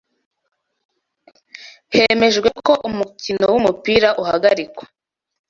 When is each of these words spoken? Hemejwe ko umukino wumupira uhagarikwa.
Hemejwe 1.95 2.47
ko 2.65 2.73
umukino 2.89 3.45
wumupira 3.53 4.09
uhagarikwa. 4.21 4.85